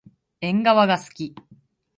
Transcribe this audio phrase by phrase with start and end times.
[0.41, 1.35] えんがわがすき。